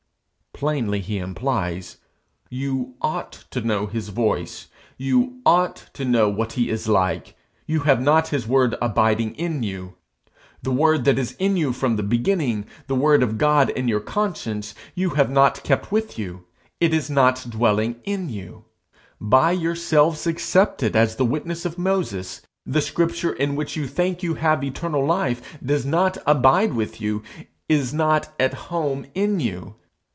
[0.53, 1.97] Plainly he implies,
[2.51, 7.35] 'You ought to know his voice; you ought to know what he is like.'
[7.65, 9.95] 'You have not his word abiding in you;'
[10.63, 14.01] '_The word that is in you from the beginning, the word of God in your
[14.01, 16.43] conscience, you have not kept with you,
[16.79, 18.65] it is not dwelling in you;
[19.19, 24.35] by yourselves accepted as the witness of Moses, the scripture in which you think you
[24.35, 27.23] have eternal life does not abide with you,
[27.67, 29.73] is not at home in you.